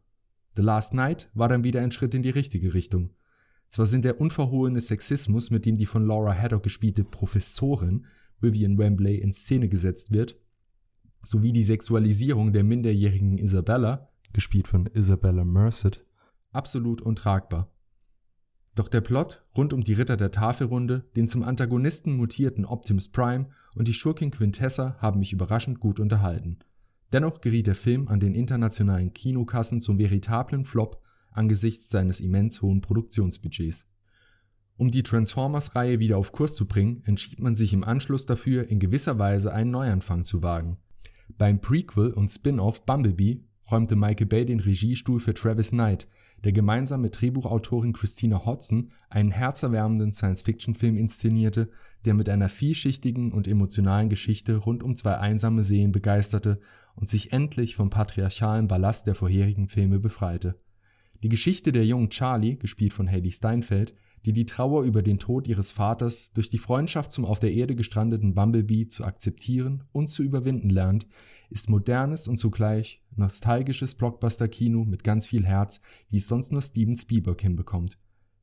The 0.56 0.62
Last 0.62 0.94
Night 0.94 1.30
war 1.34 1.48
dann 1.48 1.64
wieder 1.64 1.82
ein 1.82 1.92
Schritt 1.92 2.14
in 2.14 2.24
die 2.24 2.30
richtige 2.30 2.74
Richtung. 2.74 3.12
Zwar 3.70 3.86
sind 3.86 4.06
der 4.06 4.22
unverhohlene 4.22 4.82
Sexismus, 4.82 5.52
mit 5.52 5.66
dem 5.66 5.76
die 5.76 5.86
von 5.86 6.06
Laura 6.06 6.34
Haddock 6.34 6.64
gespielte 6.64 7.04
Professorin 7.04 8.06
Vivian 8.40 8.78
Wembley 8.78 9.18
in 9.18 9.34
Szene 9.34 9.68
gesetzt 9.68 10.14
wird, 10.14 10.38
sowie 11.24 11.52
die 11.52 11.64
Sexualisierung 11.64 12.54
der 12.54 12.64
minderjährigen 12.64 13.38
Isabella, 13.38 14.10
gespielt 14.34 14.68
von 14.68 14.86
Isabella 14.88 15.44
Merced, 15.44 16.06
absolut 16.52 17.02
untragbar. 17.02 17.72
Doch 18.76 18.90
der 18.90 19.02
Plot 19.02 19.44
rund 19.56 19.74
um 19.74 19.84
die 19.84 19.94
Ritter 19.94 20.18
der 20.18 20.30
Tafelrunde, 20.30 21.10
den 21.16 21.28
zum 21.28 21.44
Antagonisten 21.44 22.16
mutierten 22.16 22.64
Optimus 22.64 23.10
Prime 23.10 23.50
und 23.76 23.88
die 23.88 23.94
Schurkin 23.94 24.30
Quintessa 24.30 24.98
haben 25.00 25.20
mich 25.20 25.34
überraschend 25.34 25.80
gut 25.80 26.00
unterhalten. 26.00 26.60
Dennoch 27.12 27.42
geriet 27.42 27.68
der 27.68 27.76
Film 27.76 28.08
an 28.08 28.20
den 28.20 28.36
internationalen 28.36 29.14
Kinokassen 29.14 29.82
zum 29.82 29.98
veritablen 29.98 30.64
Flop 30.64 31.02
angesichts 31.38 31.90
seines 31.90 32.20
immens 32.20 32.62
hohen 32.62 32.82
Produktionsbudgets. 32.82 33.86
Um 34.78 34.92
die 34.92 35.04
Transformers-Reihe 35.04 36.00
wieder 36.00 36.18
auf 36.18 36.32
Kurs 36.32 36.54
zu 36.54 36.68
bringen, 36.68 37.02
entschied 37.06 37.40
man 37.40 37.56
sich 37.56 37.74
im 37.74 37.84
Anschluss 37.84 38.26
dafür, 38.26 38.70
in 38.70 38.80
gewisser 38.80 39.18
Weise 39.18 39.52
einen 39.52 39.72
Neuanfang 39.72 40.24
zu 40.24 40.44
wagen. 40.44 40.78
Beim 41.38 41.60
Prequel 41.60 42.12
und 42.12 42.30
Spin-off 42.30 42.86
Bumblebee 42.86 43.42
räumte 43.72 43.96
Michael 43.96 44.28
Bay 44.28 44.46
den 44.46 44.60
Regiestuhl 44.60 45.20
für 45.20 45.34
Travis 45.34 45.72
Knight, 45.72 46.08
der 46.44 46.52
gemeinsam 46.52 47.02
mit 47.02 47.20
Drehbuchautorin 47.20 47.94
Christina 47.94 48.46
Hodson 48.46 48.92
einen 49.10 49.32
herzerwärmenden 49.32 50.14
Science-Fiction-Film 50.14 50.96
inszenierte, 50.96 51.70
der 52.06 52.14
mit 52.14 52.30
einer 52.30 52.48
vielschichtigen 52.48 53.32
und 53.32 53.48
emotionalen 53.48 54.10
Geschichte 54.10 54.58
rund 54.58 54.84
um 54.84 54.96
zwei 54.96 55.18
einsame 55.18 55.64
Seelen 55.64 55.92
begeisterte 55.92 56.60
und 56.96 57.10
sich 57.10 57.34
endlich 57.34 57.76
vom 57.76 57.90
patriarchalen 57.90 58.68
Ballast 58.68 59.08
der 59.08 59.16
vorherigen 59.16 59.68
Filme 59.68 60.00
befreite. 60.00 60.60
Die 61.24 61.30
Geschichte 61.30 61.72
der 61.72 61.86
jungen 61.86 62.10
Charlie, 62.10 62.58
gespielt 62.58 62.94
von 62.94 63.10
Hailee 63.10 63.32
Steinfeld, 63.32 63.94
die 64.26 64.34
die 64.34 64.46
Trauer 64.46 64.84
über 64.84 65.02
den 65.02 65.20
Tod 65.20 65.48
ihres 65.48 65.72
Vaters 65.72 66.32
durch 66.34 66.50
die 66.50 66.58
Freundschaft 66.58 67.12
zum 67.12 67.26
auf 67.26 67.40
der 67.40 67.54
Erde 67.54 67.76
gestrandeten 67.76 68.36
Bumblebee 68.36 68.88
zu 68.88 69.06
akzeptieren 69.06 69.84
und 69.92 70.10
zu 70.10 70.22
überwinden 70.22 70.70
lernt, 70.70 71.08
ist 71.50 71.70
modernes 71.70 72.28
und 72.28 72.38
zugleich 72.38 73.02
nostalgisches 73.16 73.96
Blockbuster-Kino 73.96 74.86
mit 74.86 75.04
ganz 75.04 75.28
viel 75.28 75.46
Herz, 75.46 75.80
wie 76.10 76.18
es 76.18 76.28
sonst 76.28 76.52
nur 76.52 76.62
Steven 76.62 76.98
Spielberg 76.98 77.42
hinbekommt. 77.42 77.98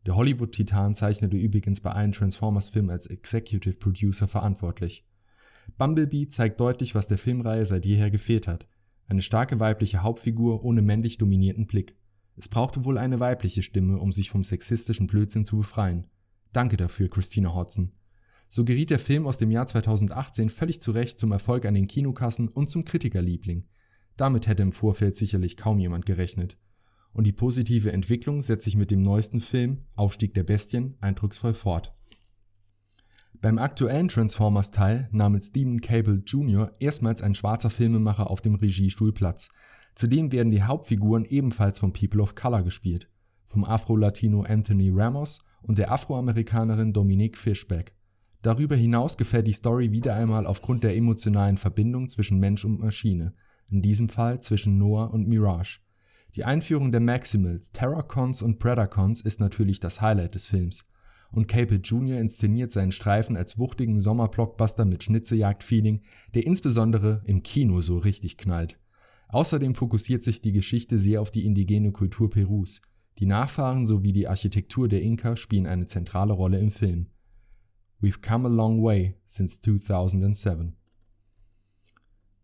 Der 0.06 0.16
Hollywood-Titan 0.16 0.94
zeichnete 0.94 1.36
übrigens 1.36 1.80
bei 1.80 1.92
allen 1.92 2.12
Transformers-Filmen 2.12 2.90
als 2.90 3.06
Executive 3.06 3.76
Producer 3.76 4.28
verantwortlich. 4.28 5.04
Bumblebee 5.78 6.28
zeigt 6.28 6.60
deutlich, 6.60 6.94
was 6.94 7.08
der 7.08 7.18
Filmreihe 7.18 7.64
seit 7.64 7.86
jeher 7.86 8.10
gefehlt 8.10 8.46
hat. 8.48 8.66
Eine 9.06 9.22
starke 9.22 9.60
weibliche 9.60 10.02
Hauptfigur 10.02 10.64
ohne 10.64 10.82
männlich 10.82 11.18
dominierten 11.18 11.66
Blick. 11.66 11.96
Es 12.36 12.48
brauchte 12.48 12.84
wohl 12.84 12.98
eine 12.98 13.20
weibliche 13.20 13.62
Stimme, 13.62 13.98
um 13.98 14.12
sich 14.12 14.30
vom 14.30 14.44
sexistischen 14.44 15.06
Blödsinn 15.06 15.44
zu 15.44 15.56
befreien. 15.56 16.06
Danke 16.52 16.76
dafür, 16.76 17.08
Christina 17.08 17.54
Hodson. 17.54 17.92
So 18.48 18.64
geriet 18.64 18.90
der 18.90 18.98
Film 18.98 19.26
aus 19.26 19.38
dem 19.38 19.50
Jahr 19.50 19.66
2018 19.66 20.50
völlig 20.50 20.80
zu 20.80 20.92
Recht 20.92 21.18
zum 21.18 21.32
Erfolg 21.32 21.66
an 21.66 21.74
den 21.74 21.88
Kinokassen 21.88 22.48
und 22.48 22.70
zum 22.70 22.84
Kritikerliebling. 22.84 23.66
Damit 24.16 24.46
hätte 24.46 24.62
im 24.62 24.72
Vorfeld 24.72 25.16
sicherlich 25.16 25.56
kaum 25.56 25.80
jemand 25.80 26.06
gerechnet. 26.06 26.56
Und 27.12 27.24
die 27.24 27.32
positive 27.32 27.92
Entwicklung 27.92 28.42
setzt 28.42 28.64
sich 28.64 28.76
mit 28.76 28.90
dem 28.90 29.02
neuesten 29.02 29.40
Film, 29.40 29.84
Aufstieg 29.94 30.34
der 30.34 30.44
Bestien, 30.44 30.96
eindrucksvoll 31.00 31.54
fort. 31.54 31.94
Beim 33.40 33.58
aktuellen 33.58 34.08
Transformers-Teil 34.08 35.08
nahm 35.12 35.32
mit 35.32 35.44
Stephen 35.44 35.80
Cable 35.80 36.22
Jr. 36.24 36.72
erstmals 36.78 37.22
ein 37.22 37.34
schwarzer 37.34 37.70
Filmemacher 37.70 38.30
auf 38.30 38.40
dem 38.40 38.54
Regiestuhl 38.54 39.12
Platz. 39.12 39.48
Zudem 39.94 40.32
werden 40.32 40.50
die 40.50 40.62
Hauptfiguren 40.62 41.24
ebenfalls 41.24 41.78
von 41.78 41.92
People 41.92 42.20
of 42.22 42.34
Color 42.34 42.64
gespielt, 42.64 43.08
vom 43.44 43.64
Afro-Latino 43.64 44.42
Anthony 44.42 44.90
Ramos 44.92 45.38
und 45.62 45.78
der 45.78 45.92
Afroamerikanerin 45.92 46.92
Dominique 46.92 47.38
Fishback. 47.38 47.94
Darüber 48.42 48.76
hinaus 48.76 49.16
gefällt 49.16 49.46
die 49.46 49.52
Story 49.52 49.92
wieder 49.92 50.14
einmal 50.14 50.46
aufgrund 50.46 50.84
der 50.84 50.96
emotionalen 50.96 51.56
Verbindung 51.56 52.08
zwischen 52.08 52.38
Mensch 52.38 52.64
und 52.64 52.80
Maschine, 52.80 53.34
in 53.70 53.80
diesem 53.80 54.08
Fall 54.08 54.40
zwischen 54.40 54.78
Noah 54.78 55.12
und 55.12 55.28
Mirage. 55.28 55.80
Die 56.34 56.44
Einführung 56.44 56.90
der 56.90 57.00
Maximals, 57.00 57.70
Terracons 57.70 58.42
und 58.42 58.58
Predacons 58.58 59.20
ist 59.20 59.38
natürlich 59.38 59.78
das 59.78 60.00
Highlight 60.00 60.34
des 60.34 60.48
Films. 60.48 60.84
Und 61.30 61.48
Cable 61.48 61.78
Jr. 61.78 62.18
inszeniert 62.18 62.70
seinen 62.70 62.92
Streifen 62.92 63.36
als 63.36 63.58
wuchtigen 63.58 64.00
Sommerblockbuster 64.00 64.84
mit 64.84 65.04
Schnitzejagd-Feeling, 65.04 66.02
der 66.34 66.44
insbesondere 66.44 67.20
im 67.24 67.42
Kino 67.42 67.80
so 67.80 67.98
richtig 67.98 68.36
knallt. 68.36 68.78
Außerdem 69.34 69.74
fokussiert 69.74 70.22
sich 70.22 70.42
die 70.42 70.52
Geschichte 70.52 70.96
sehr 70.96 71.20
auf 71.20 71.32
die 71.32 71.44
indigene 71.44 71.90
Kultur 71.90 72.30
Perus. 72.30 72.80
Die 73.18 73.26
Nachfahren 73.26 73.84
sowie 73.84 74.12
die 74.12 74.28
Architektur 74.28 74.86
der 74.86 75.02
Inka 75.02 75.34
spielen 75.34 75.66
eine 75.66 75.86
zentrale 75.86 76.32
Rolle 76.32 76.60
im 76.60 76.70
Film. 76.70 77.08
We've 78.00 78.24
come 78.24 78.46
a 78.46 78.50
long 78.50 78.84
way 78.84 79.16
since 79.26 79.60
2007. 79.60 80.76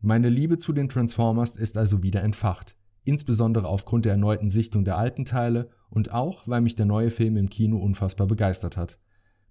Meine 0.00 0.30
Liebe 0.30 0.58
zu 0.58 0.72
den 0.72 0.88
Transformers 0.88 1.54
ist 1.54 1.78
also 1.78 2.02
wieder 2.02 2.24
entfacht, 2.24 2.76
insbesondere 3.04 3.68
aufgrund 3.68 4.04
der 4.04 4.12
erneuten 4.14 4.50
Sichtung 4.50 4.84
der 4.84 4.98
alten 4.98 5.24
Teile 5.24 5.70
und 5.90 6.10
auch, 6.10 6.48
weil 6.48 6.60
mich 6.60 6.74
der 6.74 6.86
neue 6.86 7.10
Film 7.10 7.36
im 7.36 7.50
Kino 7.50 7.78
unfassbar 7.78 8.26
begeistert 8.26 8.76
hat. 8.76 8.98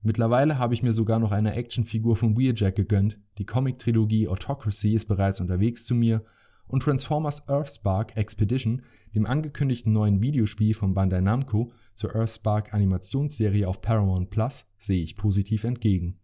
Mittlerweile 0.02 0.58
habe 0.58 0.74
ich 0.74 0.84
mir 0.84 0.92
sogar 0.92 1.20
noch 1.20 1.32
eine 1.32 1.54
Actionfigur 1.54 2.18
von 2.18 2.36
Wheeljack 2.38 2.76
gegönnt, 2.76 3.18
die 3.38 3.46
Comic-Trilogie 3.46 4.28
Autocracy 4.28 4.94
ist 4.94 5.06
bereits 5.06 5.40
unterwegs 5.40 5.86
zu 5.86 5.96
mir 5.96 6.26
und 6.70 6.84
Transformers 6.84 7.50
Earthspark 7.50 8.16
Expedition, 8.16 8.84
dem 9.14 9.26
angekündigten 9.26 9.92
neuen 9.92 10.22
Videospiel 10.22 10.74
von 10.74 10.94
Bandai 10.94 11.20
Namco 11.20 11.74
zur 11.96 12.16
Earthspark 12.16 12.74
Animationsserie 12.74 13.68
auf 13.68 13.82
Paramount 13.82 14.30
Plus, 14.30 14.66
sehe 14.78 15.04
ich 15.04 15.18
positiv 15.18 15.66
entgegen. 15.66 16.20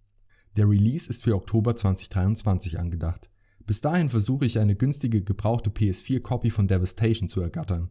Der 0.55 0.69
Release 0.69 1.09
ist 1.09 1.23
für 1.23 1.35
Oktober 1.35 1.75
2023 1.75 2.79
angedacht. 2.79 3.29
Bis 3.65 3.81
dahin 3.81 4.09
versuche 4.09 4.45
ich 4.45 4.59
eine 4.59 4.75
günstige 4.75 5.23
gebrauchte 5.23 5.71
PS4-Copy 5.71 6.51
von 6.51 6.67
Devastation 6.67 7.27
zu 7.27 7.41
ergattern. 7.41 7.89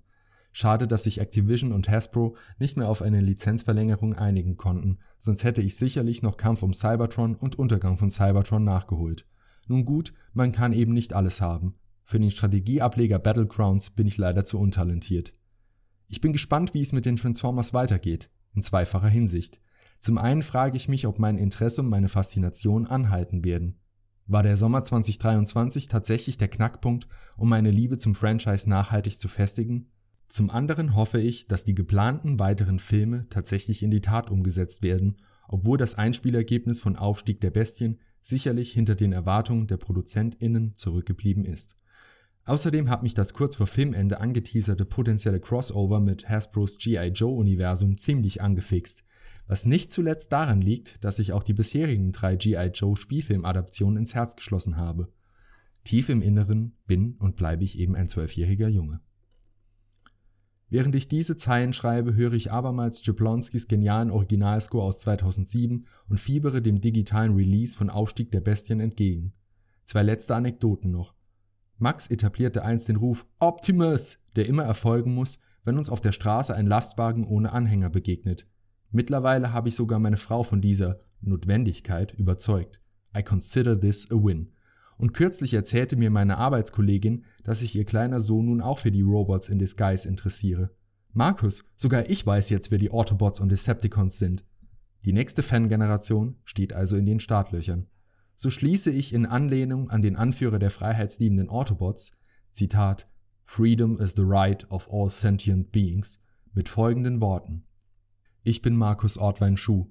Schade, 0.52 0.86
dass 0.86 1.02
sich 1.02 1.20
Activision 1.20 1.72
und 1.72 1.88
Hasbro 1.88 2.36
nicht 2.60 2.76
mehr 2.76 2.88
auf 2.88 3.02
eine 3.02 3.20
Lizenzverlängerung 3.20 4.14
einigen 4.14 4.56
konnten, 4.56 4.98
sonst 5.18 5.42
hätte 5.42 5.60
ich 5.60 5.76
sicherlich 5.76 6.22
noch 6.22 6.36
Kampf 6.36 6.62
um 6.62 6.72
Cybertron 6.72 7.34
und 7.34 7.58
Untergang 7.58 7.98
von 7.98 8.08
Cybertron 8.08 8.62
nachgeholt. 8.62 9.26
Nun 9.66 9.84
gut, 9.84 10.14
man 10.32 10.52
kann 10.52 10.72
eben 10.72 10.92
nicht 10.92 11.12
alles 11.12 11.40
haben, 11.40 11.74
für 12.04 12.18
den 12.18 12.30
Strategieableger 12.30 13.18
Battlegrounds 13.18 13.90
bin 13.90 14.06
ich 14.06 14.18
leider 14.18 14.44
zu 14.44 14.58
untalentiert. 14.58 15.32
Ich 16.08 16.20
bin 16.20 16.32
gespannt, 16.32 16.74
wie 16.74 16.80
es 16.80 16.92
mit 16.92 17.06
den 17.06 17.16
Transformers 17.16 17.72
weitergeht, 17.72 18.30
in 18.54 18.62
zweifacher 18.62 19.08
Hinsicht. 19.08 19.60
Zum 20.00 20.18
einen 20.18 20.42
frage 20.42 20.76
ich 20.76 20.88
mich, 20.88 21.06
ob 21.06 21.18
mein 21.18 21.38
Interesse 21.38 21.80
und 21.80 21.88
meine 21.88 22.08
Faszination 22.08 22.86
anhalten 22.86 23.44
werden. 23.44 23.80
War 24.26 24.42
der 24.42 24.56
Sommer 24.56 24.84
2023 24.84 25.88
tatsächlich 25.88 26.38
der 26.38 26.48
Knackpunkt, 26.48 27.08
um 27.36 27.48
meine 27.48 27.70
Liebe 27.70 27.98
zum 27.98 28.14
Franchise 28.14 28.68
nachhaltig 28.68 29.18
zu 29.18 29.28
festigen? 29.28 29.90
Zum 30.28 30.50
anderen 30.50 30.94
hoffe 30.94 31.20
ich, 31.20 31.46
dass 31.46 31.64
die 31.64 31.74
geplanten 31.74 32.38
weiteren 32.38 32.80
Filme 32.80 33.26
tatsächlich 33.28 33.82
in 33.82 33.90
die 33.90 34.00
Tat 34.00 34.30
umgesetzt 34.30 34.82
werden, 34.82 35.16
obwohl 35.48 35.78
das 35.78 35.94
Einspielergebnis 35.94 36.80
von 36.80 36.96
Aufstieg 36.96 37.40
der 37.40 37.50
Bestien 37.50 37.98
sicherlich 38.22 38.72
hinter 38.72 38.94
den 38.94 39.12
Erwartungen 39.12 39.66
der 39.66 39.76
ProduzentInnen 39.76 40.76
zurückgeblieben 40.76 41.44
ist. 41.44 41.76
Außerdem 42.46 42.90
hat 42.90 43.02
mich 43.02 43.14
das 43.14 43.32
kurz 43.32 43.56
vor 43.56 43.66
Filmende 43.66 44.20
angeteaserte 44.20 44.84
potenzielle 44.84 45.40
Crossover 45.40 46.00
mit 46.00 46.28
Hasbros 46.28 46.76
G.I. 46.76 47.08
Joe-Universum 47.08 47.96
ziemlich 47.96 48.42
angefixt, 48.42 49.02
was 49.46 49.64
nicht 49.64 49.92
zuletzt 49.92 50.30
daran 50.32 50.60
liegt, 50.60 51.02
dass 51.02 51.18
ich 51.18 51.32
auch 51.32 51.42
die 51.42 51.54
bisherigen 51.54 52.12
drei 52.12 52.36
G.I. 52.36 52.70
Joe-Spielfilmadaptionen 52.74 53.98
ins 53.98 54.14
Herz 54.14 54.36
geschlossen 54.36 54.76
habe. 54.76 55.10
Tief 55.84 56.08
im 56.10 56.22
Inneren 56.22 56.76
bin 56.86 57.16
und 57.18 57.36
bleibe 57.36 57.64
ich 57.64 57.78
eben 57.78 57.94
ein 57.94 58.08
zwölfjähriger 58.08 58.68
Junge. 58.68 59.00
Während 60.68 60.94
ich 60.94 61.08
diese 61.08 61.36
Zeilen 61.36 61.72
schreibe, 61.72 62.14
höre 62.14 62.32
ich 62.32 62.50
abermals 62.50 63.04
Jablonskis 63.06 63.68
genialen 63.68 64.10
Originalscore 64.10 64.84
aus 64.84 64.98
2007 64.98 65.86
und 66.08 66.20
fiebere 66.20 66.60
dem 66.60 66.80
digitalen 66.80 67.34
Release 67.34 67.76
von 67.76 67.90
Aufstieg 67.90 68.30
der 68.32 68.40
Bestien 68.40 68.80
entgegen. 68.80 69.34
Zwei 69.84 70.02
letzte 70.02 70.34
Anekdoten 70.34 70.90
noch. 70.90 71.13
Max 71.84 72.06
etablierte 72.06 72.64
einst 72.64 72.88
den 72.88 72.96
Ruf 72.96 73.26
Optimus, 73.40 74.16
der 74.36 74.46
immer 74.46 74.62
erfolgen 74.62 75.12
muss, 75.12 75.38
wenn 75.64 75.76
uns 75.76 75.90
auf 75.90 76.00
der 76.00 76.12
Straße 76.12 76.54
ein 76.54 76.66
Lastwagen 76.66 77.26
ohne 77.26 77.52
Anhänger 77.52 77.90
begegnet. 77.90 78.46
Mittlerweile 78.90 79.52
habe 79.52 79.68
ich 79.68 79.74
sogar 79.74 79.98
meine 79.98 80.16
Frau 80.16 80.44
von 80.44 80.62
dieser 80.62 81.00
Notwendigkeit 81.20 82.14
überzeugt. 82.14 82.80
I 83.14 83.22
consider 83.22 83.78
this 83.78 84.10
a 84.10 84.14
win. 84.14 84.50
Und 84.96 85.12
kürzlich 85.12 85.52
erzählte 85.52 85.96
mir 85.96 86.08
meine 86.08 86.38
Arbeitskollegin, 86.38 87.26
dass 87.42 87.60
sich 87.60 87.76
ihr 87.76 87.84
kleiner 87.84 88.20
Sohn 88.20 88.46
nun 88.46 88.62
auch 88.62 88.78
für 88.78 88.90
die 88.90 89.02
Robots 89.02 89.50
in 89.50 89.58
Disguise 89.58 90.08
interessiere. 90.08 90.70
Markus, 91.12 91.66
sogar 91.76 92.08
ich 92.08 92.24
weiß 92.24 92.48
jetzt, 92.48 92.70
wer 92.70 92.78
die 92.78 92.92
Autobots 92.92 93.40
und 93.40 93.50
Decepticons 93.50 94.18
sind. 94.18 94.42
Die 95.04 95.12
nächste 95.12 95.42
Fangeneration 95.42 96.36
steht 96.44 96.72
also 96.72 96.96
in 96.96 97.04
den 97.04 97.20
Startlöchern. 97.20 97.88
So 98.36 98.50
schließe 98.50 98.90
ich 98.90 99.12
in 99.12 99.26
Anlehnung 99.26 99.90
an 99.90 100.02
den 100.02 100.16
Anführer 100.16 100.58
der 100.58 100.70
freiheitsliebenden 100.70 101.48
Autobots, 101.48 102.12
Zitat, 102.52 103.08
Freedom 103.44 103.98
is 103.98 104.14
the 104.16 104.24
right 104.24 104.68
of 104.70 104.88
all 104.90 105.10
sentient 105.10 105.70
beings, 105.70 106.20
mit 106.52 106.68
folgenden 106.68 107.20
Worten. 107.20 107.64
Ich 108.42 108.62
bin 108.62 108.76
Markus 108.76 109.18
Ortwein-Schuh 109.18 109.90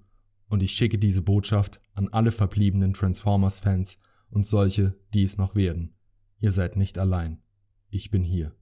und 0.50 0.64
ich 0.64 0.74
schicke 0.74 0.98
diese 0.98 1.22
Botschaft 1.22 1.82
an 1.94 2.10
alle 2.10 2.32
verbliebenen 2.32 2.94
Transformers-Fans 2.94 3.98
und 4.30 4.46
solche, 4.46 4.96
die 5.14 5.24
es 5.24 5.38
noch 5.38 5.56
werden. 5.56 5.96
Ihr 6.40 6.52
seid 6.52 6.76
nicht 6.76 6.98
allein. 6.98 7.42
Ich 7.90 8.12
bin 8.12 8.24
hier. 8.24 8.56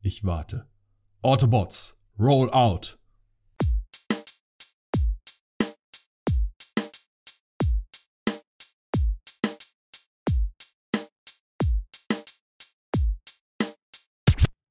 Ich 0.00 0.24
warte. 0.24 0.66
Autobots, 1.22 1.96
roll 2.18 2.50
out! 2.50 2.99